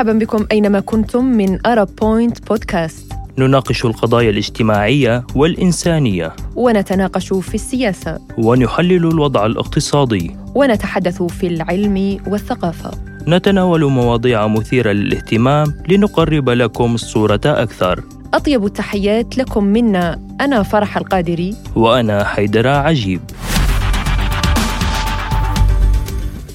مرحبا 0.00 0.18
بكم 0.18 0.46
أينما 0.52 0.80
كنتم 0.80 1.24
من 1.24 1.66
أرب 1.66 1.88
بوينت 2.00 2.48
بودكاست 2.48 3.12
نناقش 3.38 3.84
القضايا 3.84 4.30
الاجتماعية 4.30 5.26
والإنسانية. 5.34 6.36
ونتناقش 6.56 7.32
في 7.32 7.54
السياسة. 7.54 8.18
ونحلل 8.38 9.06
الوضع 9.06 9.46
الاقتصادي. 9.46 10.36
ونتحدث 10.54 11.22
في 11.22 11.46
العلم 11.46 12.18
والثقافة. 12.26 12.90
نتناول 13.28 13.84
مواضيع 13.84 14.46
مثيرة 14.46 14.92
للاهتمام 14.92 15.74
لنقرب 15.88 16.48
لكم 16.48 16.94
الصورة 16.94 17.40
أكثر. 17.46 18.04
أطيب 18.34 18.64
التحيات 18.64 19.38
لكم 19.38 19.64
منا. 19.64 20.20
أنا 20.40 20.62
فرح 20.62 20.96
القادري. 20.96 21.54
وأنا 21.76 22.24
حيدر 22.24 22.68
عجيب. 22.68 23.20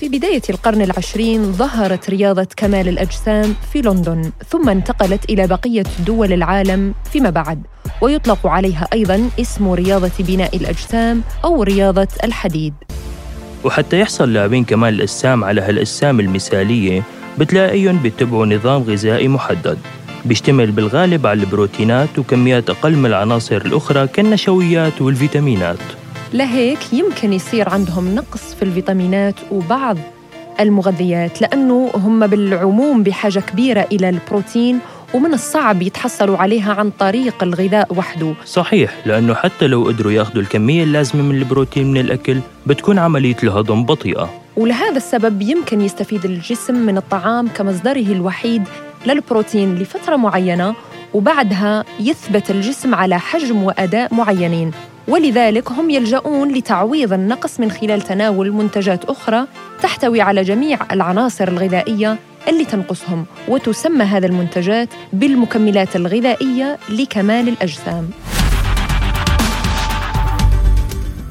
في 0.06 0.18
بداية 0.18 0.42
القرن 0.50 0.82
العشرين 0.82 1.52
ظهرت 1.52 2.10
رياضة 2.10 2.48
كمال 2.58 2.88
الأجسام 2.88 3.56
في 3.74 3.82
لندن 3.82 4.32
ثم 4.50 4.70
انتقلت 4.70 5.30
إلى 5.30 5.48
بقية 5.48 5.84
دول 6.06 6.34
العالم 6.34 6.94
فيما 7.12 7.30
بعد. 7.30 7.62
ويطلق 8.02 8.48
عليها 8.48 8.88
أيضاً 8.94 9.30
اسم 9.40 9.72
رياضة 9.72 10.12
بناء 10.20 10.56
الأجسام 10.58 11.22
أو 11.46 11.64
رياضة 11.64 12.08
الحديد. 12.24 12.74
وحتى 13.64 14.00
يحصل 14.00 14.34
لاعبين 14.34 14.64
كمال 14.64 14.94
الأجسام 14.94 15.44
على 15.44 15.62
هالأجسام 15.62 16.20
المثالية 16.20 17.04
بتلاقيهم 17.38 17.98
بيتبعوا 17.98 18.46
نظام 18.46 18.84
غذائي 18.84 19.28
محدد. 19.28 19.78
بيشتمل 20.26 20.72
بالغالب 20.72 21.28
على 21.28 21.40
البروتينات 21.40 22.20
وكميات 22.20 22.70
أقل 22.70 22.96
من 22.96 23.06
العناصر 23.06 23.58
الأخرى 23.58 24.08
كالنشويات 24.08 25.02
والفيتامينات. 25.02 26.05
لهيك 26.34 26.94
يمكن 26.94 27.34
يصير 27.34 27.70
عندهم 27.70 28.16
نقص 28.16 28.54
في 28.56 28.62
الفيتامينات 28.64 29.36
وبعض 29.52 29.98
المغذيات 30.60 31.42
لأنه 31.42 31.92
هم 31.96 32.28
بالعموم 32.28 33.04
بحاجة 33.04 33.40
كبيرة 33.40 33.88
إلى 33.92 34.10
البروتين 34.10 34.80
ومن 35.14 35.34
الصعب 35.34 35.82
يتحصلوا 35.82 36.38
عليها 36.38 36.74
عن 36.74 36.90
طريق 36.90 37.44
الغذاء 37.44 37.94
وحده. 37.96 38.34
صحيح 38.46 38.96
لأنه 39.06 39.34
حتى 39.34 39.68
لو 39.68 39.84
قدروا 39.84 40.12
يأخذوا 40.12 40.42
الكمية 40.42 40.84
اللازمة 40.84 41.22
من 41.22 41.36
البروتين 41.36 41.92
من 41.92 41.98
الأكل 41.98 42.40
بتكون 42.68 43.00
عملية 43.00 43.36
الهضم 43.44 43.84
بطيئة. 43.86 44.30
ولهذا 44.58 44.98
السبب 44.98 45.42
يمكن 45.42 45.82
يستفيد 45.82 46.26
الجسم 46.26 46.76
من 46.76 46.98
الطعام 46.98 47.48
كمصدره 47.48 48.08
الوحيد 48.12 48.64
للبروتين 49.06 49.76
لفترة 49.76 50.16
معينة 50.16 50.76
وبعدها 51.14 51.84
يثبت 52.00 52.52
الجسم 52.52 52.96
على 52.96 53.20
حجم 53.20 53.64
وأداء 53.64 54.14
معينين. 54.14 54.72
ولذلك 55.08 55.72
هم 55.72 55.90
يلجؤون 55.90 56.54
لتعويض 56.54 57.14
النقص 57.14 57.60
من 57.60 57.72
خلال 57.72 58.02
تناول 58.02 58.52
منتجات 58.52 59.06
أخرى 59.06 59.48
تحتوي 59.82 60.22
على 60.22 60.42
جميع 60.42 60.80
العناصر 60.92 61.48
الغذائية 61.48 62.18
اللي 62.48 62.66
تنقصهم 62.66 63.26
وتسمى 63.48 64.04
هذه 64.04 64.26
المنتجات 64.26 64.90
بالمكملات 65.14 65.96
الغذائية 65.96 66.78
لكمال 66.90 67.48
الأجسام. 67.48 68.10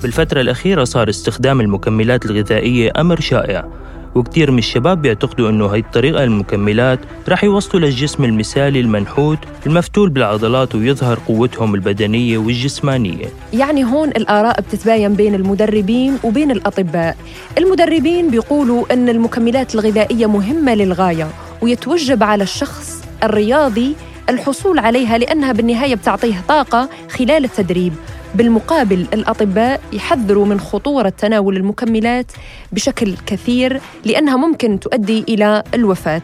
بالفترة 0.03 0.41
الأخيرة 0.41 0.85
صار 0.85 1.09
استخدام 1.09 1.61
المكملات 1.61 2.27
الغذائية 2.27 2.93
أمر 3.01 3.21
شائع 3.21 3.69
وكتير 4.15 4.51
من 4.51 4.59
الشباب 4.59 5.03
بيعتقدوا 5.03 5.51
إنه 5.51 5.67
هاي 5.67 5.79
الطريقة 5.79 6.25
المكملات 6.25 6.99
رح 7.29 7.45
يوصلوا 7.45 7.83
للجسم 7.87 8.25
المثالي 8.25 8.81
المنحوت 8.81 9.39
المفتول 9.67 10.11
بالعضلات 10.11 10.75
ويظهر 10.75 11.19
قوتهم 11.29 11.75
البدنية 11.75 12.39
والجسمانية. 12.39 13.27
يعني 13.53 13.85
هون 13.85 14.09
الآراء 14.09 14.61
بتتباين 14.61 15.15
بين 15.15 15.35
المدربين 15.35 16.19
وبين 16.25 16.51
الأطباء. 16.51 17.17
المدربين 17.59 18.31
بيقولوا 18.31 18.93
أن 18.93 19.09
المكملات 19.09 19.75
الغذائية 19.75 20.27
مهمة 20.27 20.75
للغاية 20.75 21.29
ويتوجب 21.63 22.23
على 22.23 22.43
الشخص 22.43 23.03
الرياضي 23.23 23.95
الحصول 24.29 24.79
عليها 24.79 25.19
لأنها 25.19 25.53
بالنهاية 25.53 25.95
بتعطيه 25.95 26.35
طاقة 26.49 26.89
خلال 27.11 27.45
التدريب. 27.45 27.93
بالمقابل 28.35 29.07
الأطباء 29.15 29.81
يحذروا 29.93 30.47
من 30.47 30.61
خطورة 30.61 31.09
تناول 31.09 31.57
المكملات 31.57 32.33
بشكل 32.73 33.15
كثير 33.27 33.81
لأنها 34.05 34.37
ممكن 34.37 34.81
تؤدي 34.81 35.25
إلى 35.29 35.63
الوفاة. 35.75 36.23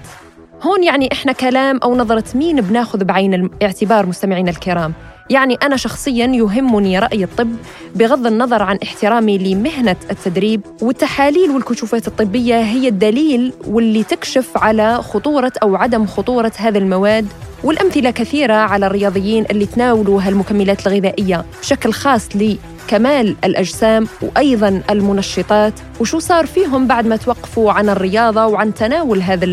هون 0.62 0.84
يعني 0.84 1.08
إحنا 1.12 1.32
كلام 1.32 1.78
أو 1.82 1.96
نظرة 1.96 2.24
مين 2.34 2.60
بناخذ 2.60 3.04
بعين 3.04 3.34
الاعتبار 3.34 4.06
مستمعينا 4.06 4.50
الكرام؟ 4.50 4.92
يعني 5.30 5.54
أنا 5.54 5.76
شخصياً 5.76 6.26
يهمني 6.26 6.98
رأي 6.98 7.24
الطب 7.24 7.56
بغض 7.94 8.26
النظر 8.26 8.62
عن 8.62 8.78
احترامي 8.82 9.38
لمهنة 9.38 9.96
التدريب 10.10 10.60
والتحاليل 10.82 11.50
والكشوفات 11.50 12.08
الطبية 12.08 12.60
هي 12.60 12.88
الدليل 12.88 13.52
واللي 13.66 14.02
تكشف 14.02 14.50
على 14.56 15.02
خطورة 15.02 15.52
أو 15.62 15.76
عدم 15.76 16.06
خطورة 16.06 16.52
هذه 16.56 16.78
المواد. 16.78 17.26
والأمثلة 17.64 18.10
كثيرة 18.10 18.54
على 18.54 18.86
الرياضيين 18.86 19.44
اللي 19.50 19.66
تناولوا 19.66 20.22
هالمكملات 20.22 20.86
الغذائية 20.86 21.44
بشكل 21.60 21.92
خاص 21.92 22.28
لكمال 22.34 23.36
الأجسام 23.44 24.06
وأيضا 24.22 24.82
المنشطات. 24.90 25.72
وشو 26.00 26.18
صار 26.18 26.46
فيهم 26.46 26.86
بعد 26.86 27.06
ما 27.06 27.16
توقفوا 27.16 27.72
عن 27.72 27.88
الرياضة 27.88 28.46
وعن 28.46 28.74
تناول 28.74 29.22
هذا 29.22 29.44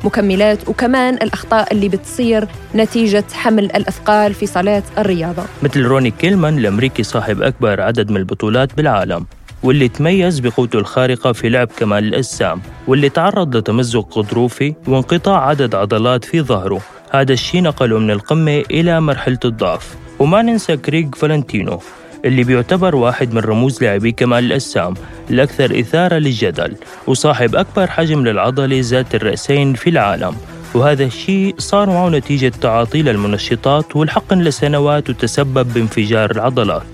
المكملات 0.00 0.68
وكمان 0.68 1.14
الأخطاء 1.14 1.72
اللي 1.72 1.88
بتصير 1.88 2.48
نتيجة 2.74 3.24
حمل 3.32 3.64
الأثقال 3.64 4.34
في 4.34 4.46
صالات 4.46 4.84
الرياضة. 4.98 5.42
مثل 5.62 5.82
روني 5.82 6.10
كيلمان 6.10 6.58
الأمريكي 6.58 7.02
صاحب 7.02 7.42
أكبر 7.42 7.80
عدد 7.80 8.10
من 8.10 8.16
البطولات 8.16 8.76
بالعالم 8.76 9.26
واللي 9.62 9.88
تميز 9.88 10.40
بقوته 10.40 10.78
الخارقة 10.78 11.32
في 11.32 11.48
لعب 11.48 11.68
كمال 11.76 12.04
الأجسام 12.04 12.60
واللي 12.86 13.08
تعرض 13.08 13.56
لتمزق 13.56 14.18
غضروفي 14.18 14.74
وانقطاع 14.86 15.48
عدد 15.48 15.74
عضلات 15.74 16.24
في 16.24 16.42
ظهره. 16.42 16.80
هذا 17.10 17.32
الشيء 17.32 17.62
نقله 17.62 17.98
من 17.98 18.10
القمة 18.10 18.62
إلى 18.70 19.00
مرحلة 19.00 19.38
الضعف. 19.44 19.96
وما 20.18 20.42
ننسى 20.42 20.76
كريغ 20.76 21.08
فالنتينو 21.16 21.80
اللي 22.26 22.44
بيعتبر 22.44 22.96
واحد 22.96 23.34
من 23.34 23.40
رموز 23.40 23.82
لاعبي 23.82 24.12
كمال 24.12 24.44
الأجسام 24.44 24.94
الأكثر 25.30 25.80
إثارة 25.80 26.16
للجدل 26.16 26.76
وصاحب 27.06 27.56
أكبر 27.56 27.86
حجم 27.86 28.24
للعضلة 28.24 28.80
ذات 28.80 29.14
الرأسين 29.14 29.74
في 29.74 29.90
العالم. 29.90 30.34
وهذا 30.74 31.04
الشيء 31.04 31.54
صار 31.58 31.90
معه 31.90 32.08
نتيجة 32.08 32.52
تعاطي 32.60 33.02
للمنشطات 33.02 33.96
والحقن 33.96 34.38
لسنوات 34.38 35.10
وتسبب 35.10 35.72
بانفجار 35.74 36.30
العضلات. 36.30 36.86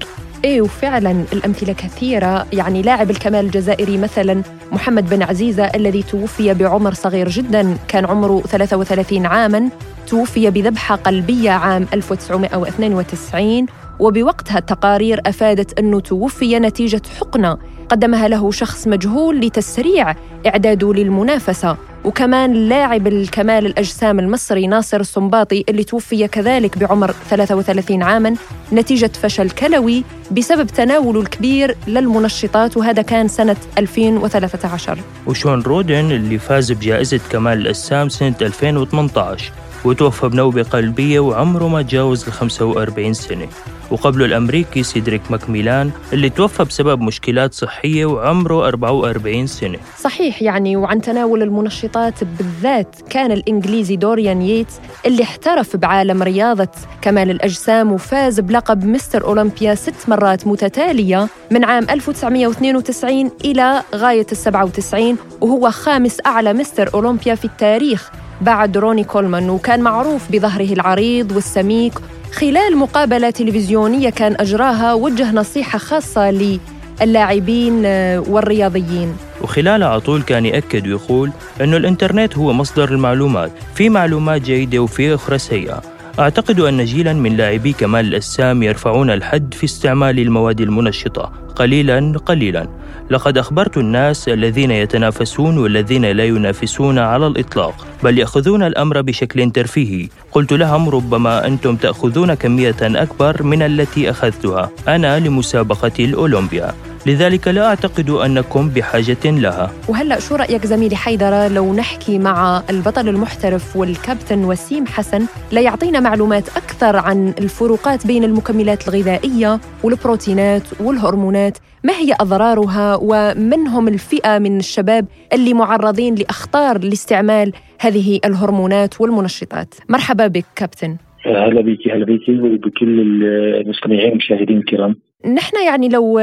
إيه 0.45 0.61
وفعلا 0.61 1.25
الأمثلة 1.33 1.73
كثيرة 1.73 2.47
يعني 2.53 2.83
لاعب 2.83 3.11
الكمال 3.11 3.45
الجزائري 3.45 3.99
مثلا 3.99 4.43
محمد 4.73 5.11
بن 5.11 5.23
عزيزة 5.23 5.65
الذي 5.65 6.03
توفي 6.03 6.55
بعمر 6.55 6.95
صغير 6.95 7.29
جدا 7.29 7.77
كان 7.89 8.05
عمره 8.05 8.41
33 8.41 9.27
عاما 9.27 9.69
توفي 10.07 10.51
بذبحة 10.51 10.97
قلبية 10.97 11.51
عام 11.51 11.87
1992 11.95 13.67
وبوقتها 14.03 14.59
التقارير 14.59 15.21
أفادت 15.27 15.79
أنه 15.79 16.01
توفي 16.01 16.59
نتيجة 16.59 17.03
حقنة 17.21 17.59
قدمها 17.89 18.29
له 18.29 18.51
شخص 18.51 18.89
مجهول 18.89 19.41
لتسريع 19.41 20.15
إعداده 20.47 20.93
للمنافسة 20.93 21.77
وكمان 22.05 22.53
لاعب 22.55 23.07
الكمال 23.07 23.67
الأجسام 23.67 24.19
المصري 24.19 24.67
ناصر 24.67 25.01
الصنباطي 25.01 25.65
اللي 25.69 25.85
توفي 25.85 26.29
كذلك 26.29 26.79
بعمر 26.79 27.15
33 27.31 28.03
عاماً 28.03 28.35
نتيجة 28.73 29.11
فشل 29.23 29.51
كلوي 29.51 30.05
بسبب 30.31 30.67
تناوله 30.67 31.21
الكبير 31.21 31.77
للمنشطات 31.87 32.77
وهذا 32.77 33.03
كان 33.03 33.29
سنة 33.29 33.57
2013 33.79 34.99
وشون 35.27 35.63
رودن 35.63 36.13
اللي 36.13 36.39
فاز 36.39 36.73
بجائزة 36.73 37.21
كمال 37.31 37.59
الأجسام 37.59 38.09
سنة 38.09 38.35
2018 38.43 39.53
وتوفى 39.85 40.29
بنوبة 40.29 40.63
قلبية 40.63 41.21
وعمره 41.21 41.69
ما 41.69 41.83
تجاوز 41.83 42.27
ال 42.27 42.33
45 42.33 43.15
سنة. 43.15 43.49
وقبله 43.91 44.25
الأمريكي 44.25 44.83
سيدريك 44.83 45.23
ماكميلان 45.31 45.91
اللي 46.13 46.31
توفى 46.31 46.65
بسبب 46.65 47.01
مشكلات 47.01 47.55
صحية 47.55 48.07
وعمره 48.07 48.69
44 48.69 49.47
سنة. 49.47 49.79
صحيح 50.01 50.43
يعني 50.43 50.77
وعن 50.77 51.01
تناول 51.01 51.43
المنشطات 51.43 52.25
بالذات 52.25 52.97
كان 53.11 53.33
الإنجليزي 53.33 53.97
دوريان 53.97 54.43
ييتس 54.43 54.81
اللي 55.07 55.23
احترف 55.23 55.77
بعالم 55.77 56.23
رياضة. 56.23 56.69
كمال 57.03 57.31
الأجسام 57.31 57.93
وفاز 57.93 58.41
بلقب 58.41 58.85
مستر 58.85 59.25
أولمبيا 59.25 59.75
ست 59.75 60.09
مرات 60.09 60.47
متتالية 60.47 61.29
من 61.51 61.65
عام 61.65 61.87
1992 61.91 63.31
إلى 63.45 63.83
غاية 63.95 64.27
ال 64.33 64.37
97 64.37 65.17
وهو 65.41 65.71
خامس 65.71 66.19
أعلى 66.27 66.53
مستر 66.53 66.91
أولمبيا 66.95 67.35
في 67.35 67.45
التاريخ. 67.45 68.11
بعد 68.43 68.79
روني 68.79 69.05
كولمان 69.05 69.51
وكان 69.51 69.81
معروف 69.81 70.33
بظهره 70.33 70.73
العريض 70.73 71.33
والسميك. 71.33 71.93
خلال 72.33 72.77
مقابلة 72.77 73.31
تلفزيونية 73.31 74.11
كان 74.11 74.37
أجراها 74.41 74.95
وجه 74.95 75.33
نصيحة 75.33 75.79
خاصة 75.79 76.59
للاعبين 77.01 77.87
والرياضيين. 78.29 79.17
وخلالها 79.43 79.99
طول 79.99 80.23
كان 80.23 80.47
يأكد 80.47 80.87
ويقول 80.87 81.31
أنه 81.61 81.77
الإنترنت 81.77 82.39
هو 82.39 82.53
مصدر 82.53 82.89
المعلومات 82.89 83.53
في 83.75 83.89
معلومات 83.89 84.43
جيدة 84.43 84.79
وفي 84.79 85.15
أخرى 85.15 85.39
سيئة. 85.39 85.83
أعتقد 86.19 86.61
أن 86.61 86.85
جيلا 86.85 87.13
من 87.13 87.37
لاعبي 87.37 87.73
كمال 87.73 88.07
الأجسام 88.07 88.63
يرفعون 88.63 89.11
الحد 89.11 89.55
في 89.55 89.65
استعمال 89.65 90.19
المواد 90.19 90.61
المنشطة 90.61 91.33
قليلا 91.57 92.19
قليلا. 92.27 92.69
لقد 93.13 93.39
أخبرت 93.39 93.77
الناس 93.77 94.29
الذين 94.29 94.71
يتنافسون 94.71 95.59
والذين 95.59 96.05
لا 96.05 96.25
ينافسون 96.25 96.99
على 96.99 97.27
الإطلاق 97.27 97.87
بل 98.03 98.19
يأخذون 98.19 98.63
الأمر 98.63 99.01
بشكل 99.01 99.51
ترفيهي. 99.51 100.09
قلت 100.33 100.53
لهم 100.53 100.89
ربما 100.89 101.47
أنتم 101.47 101.77
تأخذون 101.77 102.35
كمية 102.35 102.81
أكبر 102.83 103.43
من 103.43 103.63
التي 103.63 104.11
أخذتها. 104.11 104.71
أنا 104.89 105.21
لمسابقة 105.21 105.93
الأولمبيا. 106.05 106.75
لذلك 107.07 107.49
لا 107.49 107.67
أعتقد 107.67 108.11
أنكم 108.11 108.69
بحاجة 108.69 109.25
لها. 109.25 109.71
وهلأ 109.89 110.21
شو 110.21 110.35
رأيك 110.37 110.67
زميلي 110.67 110.97
حيدرة 110.97 111.49
لو 111.49 111.75
نحكي 111.75 112.19
مع 112.19 112.63
البطل 112.71 113.09
المحترف 113.09 113.77
والكابتن 113.77 114.45
وسيم 114.45 114.87
حسن؟ 114.87 115.27
ليعطينا 115.53 116.01
معلومات 116.01 116.49
أكثر 116.49 116.97
عن 116.97 117.35
الفروقات 117.39 118.07
بين 118.07 118.25
المكملات 118.25 118.89
الغذائية 118.89 119.61
والبروتينات 119.83 120.63
والهرمونات. 120.81 121.59
ما 121.85 121.93
هي 121.93 122.15
أضرارها 122.21 122.99
ومن 123.01 123.69
هم 123.69 123.89
الفئة 123.89 124.39
من 124.39 124.59
الشباب 124.59 125.07
اللي 125.33 125.55
معرضين 125.55 126.15
لأخطار 126.15 126.79
لاستعمال 126.79 127.53
هذه 127.81 128.21
الهرمونات 128.25 129.01
والمنشطات؟ 129.01 129.75
مرحبا 129.89 130.27
بك 130.27 130.45
كابتن. 130.57 130.97
هلا 131.27 131.61
بيكي 131.61 131.93
هلا 131.93 132.05
بيكي 132.05 132.39
وبكل 132.41 133.01
المستمعين 133.01 134.09
والمشاهدين 134.09 134.59
الكرام. 134.59 134.97
نحن 135.35 135.65
يعني 135.67 135.89
لو 135.89 136.21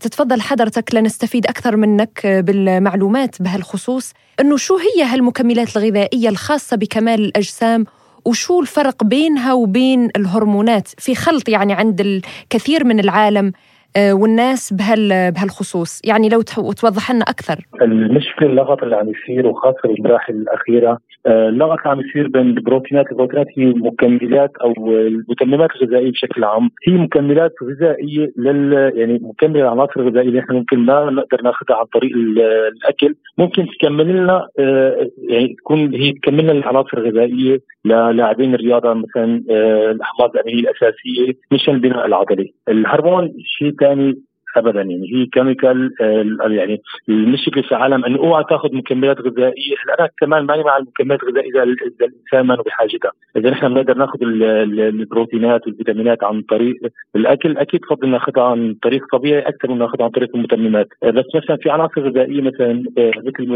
تتفضل 0.00 0.40
حضرتك 0.40 0.94
لنستفيد 0.94 1.46
أكثر 1.46 1.76
منك 1.76 2.26
بالمعلومات 2.26 3.42
بهالخصوص 3.42 4.12
أنه 4.40 4.56
شو 4.56 4.76
هي 4.76 5.04
هالمكملات 5.04 5.76
الغذائية 5.76 6.28
الخاصة 6.28 6.76
بكمال 6.76 7.20
الأجسام؟ 7.24 7.84
وشو 8.24 8.60
الفرق 8.60 9.04
بينها 9.04 9.52
وبين 9.52 10.08
الهرمونات 10.16 10.88
في 10.98 11.14
خلط 11.14 11.48
يعني 11.48 11.72
عند 11.72 12.00
الكثير 12.00 12.84
من 12.84 13.00
العالم؟ 13.00 13.52
والناس 13.98 14.72
بهال 14.72 15.32
بهالخصوص. 15.32 16.00
يعني 16.04 16.28
لو 16.28 16.42
توضح 16.72 17.10
لنا 17.10 17.24
أكثر. 17.24 17.56
المشكلة 17.82 18.48
اللغط 18.48 18.82
اللي 18.82 18.96
عم 18.96 19.08
يصير 19.08 19.46
وخاصة 19.46 19.80
بالمراحل 19.84 20.34
الأخيرة 20.34 20.98
آه، 21.26 21.48
اللغط 21.48 21.78
اللي 21.78 21.90
عم 21.90 22.00
يصير 22.00 22.28
بين 22.28 22.42
البروتينات. 22.42 23.06
البروتينات 23.12 23.46
هي 23.58 23.64
مكملات 23.64 24.52
أو 24.56 24.72
المكملات 24.88 25.70
الغذائية 25.76 26.10
بشكل 26.10 26.44
عام. 26.44 26.70
هي 26.88 26.92
مكملات 26.92 27.52
غذائية 27.62 28.32
لل 28.36 28.92
يعني 28.94 29.20
مكملة 29.22 29.60
العناصر 29.60 30.00
الغذائية 30.00 30.28
اللي 30.28 30.40
إحنا 30.40 30.54
ممكن 30.54 30.78
ما 30.78 31.10
نقدر 31.10 31.42
ناخذها 31.42 31.76
عن 31.76 31.84
طريق 31.84 32.16
الأكل. 32.16 33.14
ممكن 33.38 33.66
تكمل 33.78 34.08
لنا 34.08 34.48
آه، 34.58 35.08
يعني 35.28 35.54
تكون 35.58 35.94
هي 35.94 36.12
تكمل 36.12 36.42
لنا 36.42 36.52
العناصر 36.52 36.98
الغذائية 36.98 37.60
للاعبين 37.84 38.54
الرياضة 38.54 38.94
مثلا 38.94 39.42
الأحماض 39.90 40.30
الأمينية 40.34 40.60
الأساسية 40.60 41.32
مشان 41.52 41.74
البناء 41.74 42.06
العضلي. 42.06 42.52
الهرمون 42.68 43.32
شيء 43.58 43.70
ثاني 43.80 44.18
ابدا. 44.56 44.80
يعني 44.80 45.12
هي 45.14 45.26
كيميكال 45.26 45.94
آه، 46.00 46.48
يعني 46.48 46.82
المشكلة 47.08 47.62
في 47.62 47.72
العالم 47.72 48.04
إنه 48.04 48.18
أوعى 48.18 48.44
تأخذ 48.50 48.74
مكملات 48.74 49.20
غذائية. 49.20 49.74
أنا 49.98 50.08
كمان 50.20 50.46
ماني 50.46 50.62
مع 50.62 50.76
المكملات 50.76 51.22
الغذائية 51.22 51.50
إذا 51.50 51.62
الإنسان 51.62 52.40
ما 52.40 52.54
بحاجتها. 52.54 53.12
إذا 53.36 53.50
نحن 53.50 53.68
بنقدر 53.68 53.94
نأخذ 53.94 54.18
البروتينات 54.22 55.66
والفيتامينات 55.66 56.24
عن 56.24 56.42
طريق 56.42 56.76
الأكل 57.16 57.56
أكيد 57.56 57.80
بفضل 57.80 58.08
ناخذها 58.08 58.44
عن 58.44 58.74
طريق 58.82 59.06
طبيعي 59.12 59.40
أكثر 59.40 59.70
من 59.70 59.78
ناخذها 59.78 60.04
عن 60.04 60.10
طريق 60.10 60.36
المتممات. 60.36 60.88
آه، 61.02 61.10
بس 61.10 61.24
مثلا 61.34 61.56
في 61.56 61.70
عناصر 61.70 62.00
غذائية 62.00 62.42
مثلا 62.42 62.84
آه، 62.98 63.12
مثل 63.16 63.46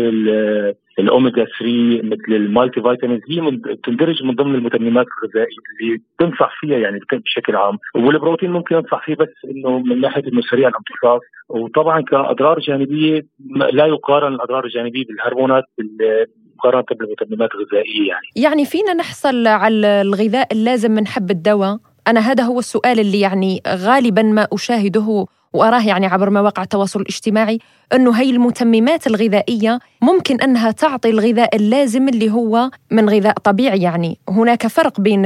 الأوميجا 0.99 1.45
3 1.45 2.03
مثل 2.03 2.33
ال 2.33 2.83
multivitamins 2.83 3.21
هي 3.29 3.61
تندرج 3.85 4.23
من 4.23 4.35
ضمن 4.35 4.55
المتممات 4.55 5.07
الغذائية 5.07 5.57
اللي 5.81 6.01
تنصح 6.19 6.61
فيها 6.61 6.79
يعني 6.79 7.01
بشكل 7.13 7.57
عام. 7.57 7.79
والبروتين 7.95 8.51
ممكن 8.51 8.75
ينصح 8.75 9.05
فيه 9.07 9.15
بس 9.15 9.29
إنه 9.45 9.79
من 9.79 10.01
ناحية 10.01 10.23
إنه 10.33 10.41
سريع 10.51 10.69
الامتصاص. 10.69 11.21
وطبعا 11.49 12.01
كأضرار 12.01 12.59
جانبية 12.59 13.27
لا 13.73 13.87
يقارن 13.87 14.35
الأضرار 14.35 14.65
الجانبية 14.65 15.05
بالهرمونات 15.05 15.65
مقارنة 16.59 16.85
بالمتممات 16.91 17.51
الغذائية 17.55 18.09
يعني. 18.09 18.27
يعني 18.37 18.65
فينا 18.65 18.95
نحصل 18.95 19.47
على 19.47 19.87
الغذاء 19.87 20.53
اللازم 20.53 20.91
من 20.91 21.07
حب 21.07 21.31
الدواء. 21.31 21.79
أنا 22.09 22.21
هذا 22.21 22.45
هو 22.45 22.59
السؤال 22.59 23.01
اللي 23.01 23.21
يعني 23.21 23.61
غالبا 23.69 24.23
ما 24.23 24.47
أشاهده 24.53 25.27
وأراه 25.53 25.87
يعني 25.89 26.07
عبر 26.07 26.31
مواقع 26.31 26.63
التواصل 26.63 27.01
الاجتماعي. 27.01 27.59
أنه 27.95 28.21
هي 28.21 28.31
المتممات 28.31 29.07
الغذائية 29.07 29.79
ممكن 30.03 30.41
أنها 30.41 30.71
تعطي 30.71 31.11
الغذاء 31.11 31.57
اللازم 31.57 32.09
اللي 32.09 32.31
هو 32.31 32.71
من 32.93 33.09
غذاء 33.09 33.35
طبيعي. 33.35 33.83
يعني 33.83 34.17
هناك 34.29 34.67
فرق 34.67 35.01
بين 35.01 35.23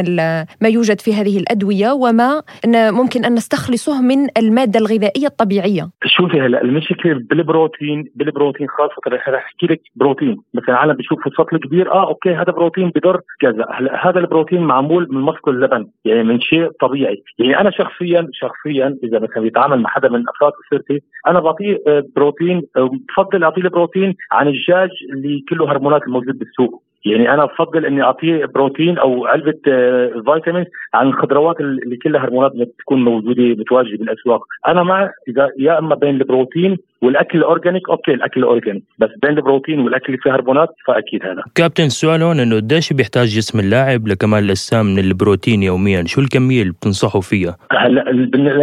ما 0.63 0.69
يوجد 0.69 1.01
في 1.01 1.15
هذه 1.15 1.39
الأدوية 1.39 1.91
وما 1.93 2.43
ممكن 2.67 3.25
أن 3.25 3.35
نستخلصه 3.35 4.03
من 4.03 4.19
المادة 4.39 4.81
الغذائية 4.81 5.27
الطبيعية. 5.27 5.91
شوفي 6.05 6.41
هلا 6.41 6.63
المشكلة 6.63 7.15
بالبروتين 7.31 8.05
بالبروتين 8.15 8.69
خاصه 8.69 9.03
رح 9.09 9.29
أحكي 9.29 9.67
لك 9.67 9.81
بروتين. 9.97 10.37
مثلا 10.55 10.69
العالم 10.69 10.95
بيشوف 10.95 11.19
سطل 11.39 11.59
كبير 11.59 11.93
آه 11.93 12.09
okay 12.09 12.35
هذا 12.35 12.53
بروتين 12.53 12.91
بضر 12.91 13.21
كذا. 13.41 13.67
هلا 13.75 14.09
هذا 14.09 14.19
البروتين 14.19 14.61
معمول 14.61 15.09
من 15.11 15.21
مصل 15.21 15.51
اللبن 15.51 15.87
يعني 16.05 16.23
من 16.23 16.41
شيء 16.41 16.71
طبيعي. 16.81 17.23
يعني 17.39 17.61
أنا 17.61 17.71
شخصيا 17.71 18.29
شخصيا 18.33 18.97
إذا 19.05 19.19
مثلا 19.19 19.41
بيتعامل 19.41 19.81
مع 19.81 19.91
حدا 19.91 20.09
من 20.09 20.25
أفراد 20.29 20.53
أسرتي 20.67 21.03
أنا 21.27 21.41
بعطيه 21.41 21.79
آه، 21.87 22.05
بروتين 22.49 22.63
بفضل 23.09 23.45
أعطيه 23.45 23.63
البروتين 23.63 24.15
عن 24.33 24.49
الدجاج 24.49 24.91
اللي 25.13 25.45
كله 25.49 25.73
هرمونات 25.73 26.03
الموجود 26.03 26.39
بالسوق. 26.39 26.83
يعني 27.05 27.35
أنا 27.35 27.45
بفضل 27.45 27.87
إني 27.87 28.03
أعطيه 28.03 28.45
بروتين 28.45 28.99
أو 28.99 29.27
علبة 29.27 29.59
آه، 29.69 30.23
فيتامين 30.27 30.65
عن 30.95 31.07
الخضروات 31.07 31.61
اللي 31.61 31.97
كلها 31.97 32.25
هرمونات 32.25 32.53
بتكون 32.55 33.05
موجودة 33.05 33.43
متواجده 33.43 33.97
بالأسواق، 33.99 34.41
أنا 34.69 34.83
مع 34.83 35.11
إذا 35.29 35.49
يا 35.59 35.79
إما 35.79 35.95
بين 35.95 36.15
البروتين 36.15 36.77
والأكل 37.03 37.39
ال 37.39 37.45
organic 37.45 37.89
okay 37.89 38.15
الأكل 38.15 38.41
ال 38.41 38.46
organic 38.46 38.83
بس 38.99 39.09
بين 39.23 39.31
البروتين 39.31 39.81
والأكل 39.81 40.05
اللي 40.07 40.19
فيه 40.19 40.35
هرمونات 40.35 40.69
فأكيد 40.87 41.25
هذا. 41.25 41.43
كابتن 41.55 41.85
السؤال 41.85 42.23
هون 42.23 42.41
إنه 42.41 42.57
قديش 42.57 42.93
بيحتاج 42.93 43.27
جسم 43.27 43.61
اللاعب 43.61 44.09
لكمال 44.09 44.45
الأجسام 44.45 44.87
من 44.87 44.99
البروتين 44.99 45.63
يوميا؟ 45.63 46.05
شو 46.07 46.21
الكمية 46.21 46.63
اللي 46.63 46.73
بتنصحوا 46.73 47.21
فيها؟ 47.21 47.57
هلا 47.73 48.13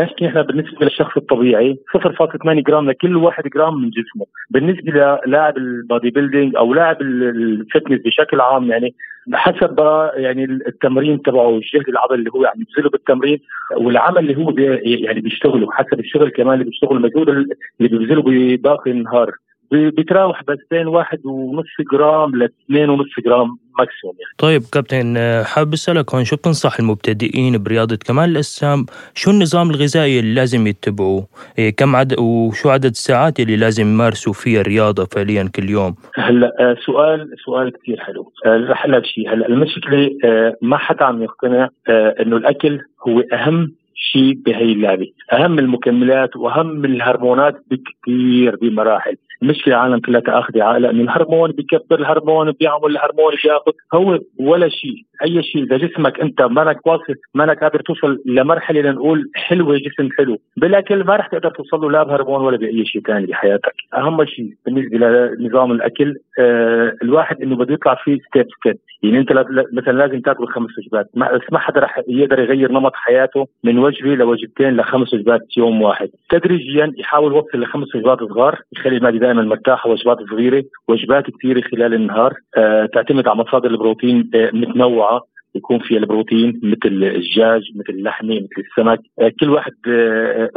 نحكي 0.04 0.28
إحنا 0.28 0.42
بالنسبة 0.42 0.86
للشخص 0.86 1.18
الطبيعي 1.18 1.78
0.8 1.98 2.64
جرام 2.68 2.90
لكل 2.90 3.16
1 3.16 3.44
جرام 3.56 3.82
من 3.82 3.90
جسمه. 3.90 4.26
بالنسبة 4.50 4.92
للاعب 5.28 5.58
ال 5.58 6.10
bodybuilding 6.10 6.56
أو 6.56 6.74
لاعب 6.74 7.02
ال 7.02 7.14
fitness 7.14 8.02
بشكل 8.06 8.42
عام 8.42 8.72
يعني 8.72 8.96
حسب 9.34 9.80
يعني 10.16 10.44
التمرين 10.44 11.22
تبعه 11.22 11.50
الجهد 11.50 11.90
العضلي 11.90 12.20
اللي 12.20 12.30
هو 12.36 12.46
عم 12.46 12.62
يبذله 12.62 12.90
بالتمرين 12.90 13.40
والعمل 13.78 14.18
اللي 14.18 14.38
هو 14.38 14.52
بي 14.52 14.64
يعني 14.84 15.22
بيشتغله 15.22 15.72
حسب 15.72 16.00
الشغل 16.00 16.30
كمان 16.30 16.54
اللي 16.54 16.66
بيشتغله 16.66 16.98
المجهود 16.98 17.30
اللي 17.30 17.56
بيبذله 17.80 18.22
بباقي 18.26 18.92
النهار. 18.92 19.32
بتراوح 19.72 20.44
بس 20.44 20.58
بين 20.72 20.88
واحد 20.88 21.26
ونص 21.26 21.66
جرام 21.92 22.36
لاثنين 22.36 22.90
ونص 22.90 23.10
جرام 23.26 23.58
maximum 23.80 24.16
يعني. 24.20 24.34
طيب 24.38 24.62
كابتن 24.72 25.16
حاب 25.46 25.74
أسألك 25.74 26.16
هون 26.16 26.24
شو 26.24 26.36
بتنصح 26.36 26.80
المبتدئين 26.80 27.64
برياضة 27.64 27.96
كمال 27.96 28.30
الأجسام؟ 28.30 28.86
شو 29.16 29.32
النظام 29.32 29.70
الغذائي 29.70 30.20
اللي 30.20 30.34
لازم 30.34 30.68
يتبعوه؟ 30.68 31.28
إيه 31.60 31.76
كم 31.76 31.96
عدد 31.96 32.20
وشو 32.20 32.70
عدد 32.70 32.86
الساعات 32.86 33.40
اللي 33.40 33.58
لازم 33.58 33.88
يمارسوا 33.88 34.34
فيها 34.34 34.62
الرياضة 34.62 35.06
فعليا 35.06 35.50
كل 35.56 35.70
يوم؟ 35.70 35.96
هلأ 36.16 36.52
آه، 36.60 36.76
سؤال 36.86 37.30
سؤال 37.46 37.72
كثير 37.72 38.00
حلو. 38.00 38.32
آه، 38.46 38.58
رح 38.58 38.86
لك 38.86 39.06
شيء 39.06 39.34
هلأ 39.34 39.48
المشكلة 39.48 40.10
آه، 40.26 40.58
ما 40.62 40.78
حدا 40.78 41.06
عم 41.06 41.24
يقتنع 41.24 41.70
إنه 41.90 42.38
الأكل 42.38 42.80
هو 43.08 43.20
أهم 43.20 43.72
شيء 43.96 44.34
بهي 44.34 44.72
اللعبة. 44.72 45.12
أهم 45.34 45.60
المكملات 45.60 46.36
وأهم 46.36 46.86
الهرمونات 46.86 47.56
بكثير 47.72 48.56
بمراحل. 48.56 49.16
مش 49.42 49.68
العالم 49.68 50.00
كلها 50.00 50.20
تأخذ 50.22 50.60
عقلها 50.62 50.92
انه 50.92 51.04
الهرمون 51.04 51.52
بيكبر 51.52 52.00
الهرمون 52.00 52.52
بيعمل 52.52 52.86
الهرمون 52.92 53.34
بيأخذ. 53.44 53.72
هو 53.94 54.20
ولا 54.40 54.70
شيء 54.70 54.96
أي 55.24 55.44
شيء. 55.44 55.64
إذا 55.64 55.78
جسمك 55.78 56.20
أنت 56.20 56.42
مانك 56.42 56.88
واصل 56.88 57.16
مانك 57.34 57.64
قادر 57.64 57.80
توصل 57.80 58.22
لمرحلة 58.26 58.82
لنقول 58.82 59.30
حلوة 59.36 59.78
جسم 59.78 60.10
حلو. 60.18 60.38
بالأكل 60.58 61.04
ما 61.04 61.16
رح 61.16 61.28
تقدر 61.28 61.50
توصل 61.50 61.82
له 61.82 61.92
لا 61.92 62.04
بهرمون 62.04 62.42
ولا 62.42 62.58
بأي 62.58 62.86
شيء 62.86 63.02
ثاني 63.02 63.26
بحياتك. 63.26 63.74
أهم 63.98 64.26
شيء 64.26 64.50
بالنسبة 64.66 64.98
لنظام 64.98 65.72
الأكل 65.72 66.16
آه 66.40 66.94
الواحد 67.04 67.42
إنه 67.42 67.56
بده 67.56 67.74
يطلع 67.74 67.96
فيه 67.96 68.18
step 68.30 68.48
step 68.60 68.78
يعني 69.04 69.18
أنت 69.18 69.32
مثلا 69.74 69.94
لازم 69.94 70.22
تاكل 70.22 70.48
خمس 70.48 70.70
وجبات. 70.78 71.10
ما, 71.16 71.40
ما 71.52 71.60
حدا 71.60 71.80
رح 71.80 72.02
يقدر 72.08 72.40
يغير 72.40 72.72
نمط 72.72 72.92
حياته 72.96 73.48
من 73.64 73.80
وجبة 73.80 74.16
لوجبتين 74.16 74.78
لخمس 74.78 75.14
وجبات 75.14 75.58
يوم 75.58 75.82
واحد. 75.82 76.10
تدريجيا 76.30 76.94
يحاول 76.98 77.34
يوصل 77.34 77.62
لخمس 77.62 77.96
وجبات 77.96 78.20
صغار 78.20 78.62
يخلي 78.78 78.98
المعده 78.98 79.25
دائما 79.26 79.42
مرتاحه 79.42 79.90
وجبات 79.90 80.18
صغيرة 80.30 80.64
وجبات 80.88 81.26
كثيرة 81.30 81.62
خلال 81.62 81.94
النهار. 81.94 82.34
آه 82.58 82.86
تعتمد 82.94 83.28
على 83.28 83.40
مصادر 83.40 83.70
البروتين 83.70 84.30
آه 84.36 84.50
متنوعة. 84.54 85.22
يكون 85.56 85.80
فيها 85.80 86.00
البروتين 86.00 86.60
مثل 86.64 86.80
الدجاج 86.86 87.62
مثل 87.76 87.90
اللحمة 87.90 88.36
مثل 88.36 88.68
السمك. 88.68 89.00
آه، 89.20 89.32
كل 89.40 89.50
واحد 89.50 89.74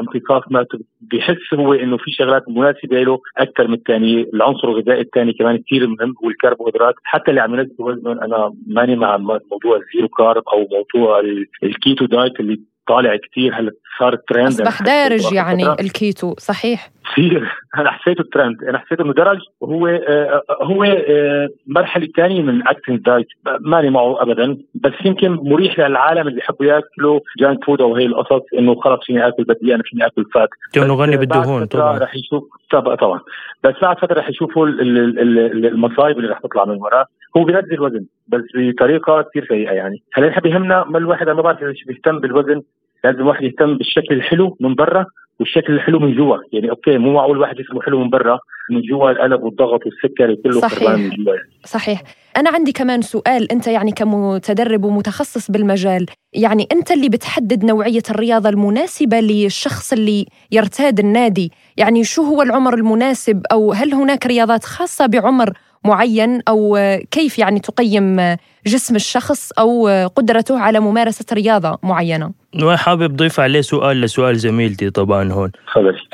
امتصاصه 0.01 0.43
ما 0.51 0.67
بيحس 1.01 1.55
هو 1.55 1.75
إنه 1.75 1.97
في 1.97 2.11
شغلات 2.11 2.49
مناسبة 2.49 3.03
له 3.03 3.19
أكثر 3.39 3.69
من 3.69 3.75
الثانية. 3.75 4.25
العنصر 4.35 4.69
الغذائي 4.69 5.01
الثاني 5.01 5.33
كمان 5.33 5.59
كثير 5.59 5.87
مهم 5.87 6.15
هو 6.25 6.29
الكربوهيدرات. 6.31 6.95
حتى 7.05 7.31
اللي 7.31 7.41
عم 7.41 7.55
ينزل 7.55 7.75
وزنهم 7.79 8.21
أنا 8.21 8.53
ماني 8.67 8.97
مع 8.97 9.17
موضوع 9.17 9.77
ال 9.77 9.83
zero 9.83 10.09
carb 10.09 10.43
أو 10.53 10.69
موضوع 10.77 11.21
ال 11.63 11.72
keto 11.72 12.07
diet 12.07 12.41
اللي 12.41 12.61
طالع 12.89 13.17
كثير 13.17 13.55
هلا. 13.55 13.73
صار 13.99 14.17
ترند 14.29 14.47
أصبح 14.47 14.83
دارج 14.83 15.33
يعني 15.33 15.73
الكيتو 15.81 16.35
صحيح؟ 16.39 16.91
كثير. 17.13 17.53
أنا 17.79 17.91
حسيته 17.91 18.25
ترند 18.33 18.65
أنا 18.65 18.79
حسيته 18.79 19.03
إنه 19.03 19.13
درج 19.13 19.39
وهو 19.61 19.87
آه 19.87 20.43
هو 20.63 20.85
آه 20.85 21.49
مرحلة 21.67 22.09
ثانية 22.17 22.43
من 22.43 22.69
ال 22.69 22.73
cutting 22.73 23.01
diet 23.01 23.27
ماني 23.61 23.91
معه 23.91 24.23
ابدا 24.23 24.59
بس 24.75 24.93
يمكن 25.05 25.31
مريح 25.31 25.79
للعالم 25.79 26.21
اللي 26.21 26.35
بيحبوا 26.35 26.67
يأكلوا 26.67 27.21
junk 27.39 27.65
food 27.65 27.81
أو 27.81 27.97
هي 27.97 28.07
القصص 28.07 28.43
إنه 28.59 28.81
خلص 28.81 29.01
فيني 29.07 29.29
آكل 29.29 29.45
بدي 29.45 29.75
أنا 29.75 29.83
فيني 29.83 30.07
آكل 30.07 30.25
fat 30.35 30.49
كونه 30.75 30.95
غني 30.95 31.17
بالدهون 31.17 31.65
طبعا. 31.65 31.99
رح 31.99 32.15
يشوف 32.17 32.45
طبعا 33.01 33.21
بس 33.65 33.75
بعد 33.83 33.99
فترة 33.99 34.19
رح 34.19 34.29
يشوفوا 34.29 34.67
المصايب 34.67 36.19
اللي 36.19 36.31
رح 36.31 36.39
تطلع 36.39 36.65
من 36.65 36.77
وراه. 36.83 37.07
هو 37.37 37.45
بينزل 37.45 37.81
وزن 37.81 38.05
بس 38.29 38.43
بطريقة 38.55 39.23
كثير 39.23 39.47
سيئة 39.49 39.71
يعني. 39.71 40.03
هلا 40.15 40.29
نحن 40.29 40.41
بيهمنا 40.41 40.85
ما 40.85 40.99
الواحد 40.99 41.23
أنا 41.23 41.35
ما 41.35 41.43
بعرف 41.43 41.63
إذا 41.63 41.73
بيهتم 41.87 42.19
بالوزن 42.19 42.63
لازم 43.05 43.21
الواحد 43.21 43.43
يهتم 43.43 43.77
بالشكل 43.77 44.15
الحلو 44.15 44.57
من 44.61 44.75
برا 44.75 45.07
والشكل 45.41 45.73
الحلو 45.73 45.99
من 45.99 46.17
جوا. 46.17 46.37
يعني 46.53 46.71
okay 46.71 46.99
مو 46.99 47.13
معقول 47.13 47.39
واحد 47.39 47.55
جسمه 47.57 47.83
حلو 47.83 48.05
من 48.05 48.11
برا 48.11 48.39
من 48.71 48.83
جوا 48.83 49.11
القلب 49.11 49.43
والضغط 49.43 49.81
والسكري 49.87 50.37
كله 50.37 50.61
صحيح. 50.61 50.91
من 50.91 51.11
جوا. 51.11 51.35
يعني. 51.35 51.49
صحيح. 51.65 52.03
أنا 52.37 52.51
عندي 52.51 52.73
كمان 52.73 53.03
سؤال 53.03 53.53
أنت 53.53 53.67
يعني 53.67 53.93
كمتدرب 53.93 54.85
ومتخصص 54.85 55.51
بالمجال 55.51 56.07
يعني 56.33 56.69
أنت 56.73 56.91
اللي 56.91 57.09
بتحدد 57.09 57.65
نوعية 57.65 58.03
الرياضة 58.11 58.49
المناسبة 58.49 59.21
للشخص 59.21 59.93
اللي 59.93 60.27
يرتاد 60.53 60.99
النادي؟ 60.99 61.53
يعني 61.77 62.05
شو 62.05 62.23
هو 62.23 62.43
العمر 62.43 62.75
المناسب؟ 62.75 63.43
أو 63.53 63.73
هل 63.73 63.95
هناك 63.95 64.27
رياضات 64.27 64.65
خاصة 64.65 65.07
بعمر 65.07 65.53
معين 65.85 66.41
أو 66.49 66.79
كيف 67.11 67.39
يعني 67.39 67.61
تقيم 67.61 68.37
جسم 68.67 68.97
الشخص 68.97 69.53
أو 69.59 69.89
قدرته 70.17 70.59
على 70.59 70.81
ممارسة 70.81 71.25
رياضة 71.33 71.79
معينة؟ 71.83 72.33
وحابب 72.63 73.17
ضيف 73.17 73.41
عليه 73.41 73.61
سؤال 73.61 74.01
لسؤال 74.01 74.39
زميلتي 74.39 74.91
طبعا 74.91 75.33
هون. 75.33 75.51